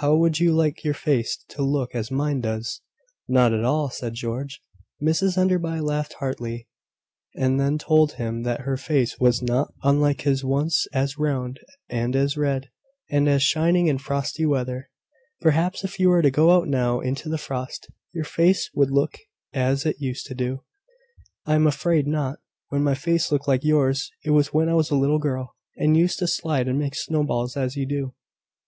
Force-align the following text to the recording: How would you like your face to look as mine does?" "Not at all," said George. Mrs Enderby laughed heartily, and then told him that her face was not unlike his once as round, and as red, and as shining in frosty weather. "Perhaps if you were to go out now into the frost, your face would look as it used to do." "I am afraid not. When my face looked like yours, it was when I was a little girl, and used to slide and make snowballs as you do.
How 0.00 0.16
would 0.16 0.40
you 0.40 0.52
like 0.52 0.82
your 0.82 0.92
face 0.92 1.38
to 1.50 1.62
look 1.62 1.94
as 1.94 2.10
mine 2.10 2.40
does?" 2.40 2.80
"Not 3.28 3.52
at 3.52 3.62
all," 3.62 3.90
said 3.90 4.14
George. 4.14 4.60
Mrs 5.00 5.38
Enderby 5.38 5.78
laughed 5.78 6.14
heartily, 6.14 6.66
and 7.36 7.60
then 7.60 7.78
told 7.78 8.14
him 8.14 8.42
that 8.42 8.62
her 8.62 8.76
face 8.76 9.20
was 9.20 9.40
not 9.40 9.72
unlike 9.84 10.22
his 10.22 10.42
once 10.44 10.88
as 10.92 11.16
round, 11.16 11.60
and 11.88 12.16
as 12.16 12.36
red, 12.36 12.70
and 13.08 13.28
as 13.28 13.44
shining 13.44 13.86
in 13.86 13.98
frosty 13.98 14.44
weather. 14.44 14.90
"Perhaps 15.40 15.84
if 15.84 16.00
you 16.00 16.08
were 16.08 16.22
to 16.22 16.30
go 16.32 16.50
out 16.50 16.66
now 16.66 16.98
into 16.98 17.28
the 17.28 17.38
frost, 17.38 17.86
your 18.12 18.24
face 18.24 18.68
would 18.74 18.90
look 18.90 19.16
as 19.52 19.86
it 19.86 20.00
used 20.00 20.26
to 20.26 20.34
do." 20.34 20.64
"I 21.46 21.54
am 21.54 21.68
afraid 21.68 22.08
not. 22.08 22.40
When 22.70 22.82
my 22.82 22.96
face 22.96 23.30
looked 23.30 23.46
like 23.46 23.62
yours, 23.62 24.10
it 24.24 24.30
was 24.30 24.52
when 24.52 24.68
I 24.68 24.74
was 24.74 24.90
a 24.90 24.96
little 24.96 25.20
girl, 25.20 25.54
and 25.76 25.96
used 25.96 26.18
to 26.18 26.26
slide 26.26 26.66
and 26.66 26.80
make 26.80 26.96
snowballs 26.96 27.56
as 27.56 27.76
you 27.76 27.86
do. 27.86 28.12